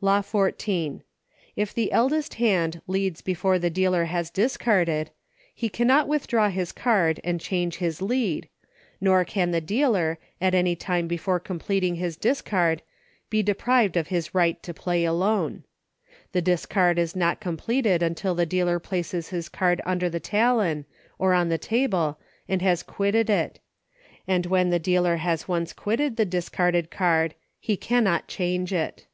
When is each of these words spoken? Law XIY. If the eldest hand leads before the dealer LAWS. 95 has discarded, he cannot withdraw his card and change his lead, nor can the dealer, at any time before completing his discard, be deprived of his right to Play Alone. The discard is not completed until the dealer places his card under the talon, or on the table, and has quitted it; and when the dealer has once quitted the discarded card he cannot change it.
Law 0.00 0.22
XIY. 0.22 1.02
If 1.56 1.74
the 1.74 1.90
eldest 1.90 2.34
hand 2.34 2.80
leads 2.86 3.20
before 3.20 3.58
the 3.58 3.68
dealer 3.68 4.02
LAWS. 4.02 4.06
95 4.10 4.12
has 4.14 4.30
discarded, 4.30 5.10
he 5.52 5.68
cannot 5.68 6.06
withdraw 6.06 6.48
his 6.50 6.70
card 6.70 7.18
and 7.24 7.40
change 7.40 7.78
his 7.78 8.00
lead, 8.00 8.48
nor 9.00 9.24
can 9.24 9.50
the 9.50 9.60
dealer, 9.60 10.20
at 10.40 10.54
any 10.54 10.76
time 10.76 11.08
before 11.08 11.40
completing 11.40 11.96
his 11.96 12.16
discard, 12.16 12.82
be 13.28 13.42
deprived 13.42 13.96
of 13.96 14.06
his 14.06 14.32
right 14.32 14.62
to 14.62 14.72
Play 14.72 15.04
Alone. 15.04 15.64
The 16.30 16.42
discard 16.42 16.96
is 16.96 17.16
not 17.16 17.40
completed 17.40 18.00
until 18.00 18.36
the 18.36 18.46
dealer 18.46 18.78
places 18.78 19.30
his 19.30 19.48
card 19.48 19.80
under 19.84 20.08
the 20.08 20.20
talon, 20.20 20.84
or 21.18 21.34
on 21.34 21.48
the 21.48 21.58
table, 21.58 22.20
and 22.48 22.62
has 22.62 22.84
quitted 22.84 23.28
it; 23.28 23.58
and 24.28 24.46
when 24.46 24.70
the 24.70 24.78
dealer 24.78 25.16
has 25.16 25.48
once 25.48 25.72
quitted 25.72 26.16
the 26.16 26.24
discarded 26.24 26.88
card 26.88 27.34
he 27.58 27.76
cannot 27.76 28.28
change 28.28 28.72
it. 28.72 29.04